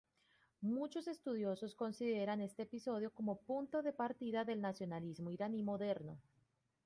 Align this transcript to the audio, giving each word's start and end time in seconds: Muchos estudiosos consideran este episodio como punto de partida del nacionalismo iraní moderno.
Muchos 0.63 1.05
estudiosos 1.07 1.75
consideran 1.75 2.41
este 2.41 2.63
episodio 2.63 3.13
como 3.13 3.39
punto 3.43 3.83
de 3.83 3.93
partida 3.93 4.43
del 4.45 4.59
nacionalismo 4.59 5.29
iraní 5.29 5.61
moderno. 5.61 6.19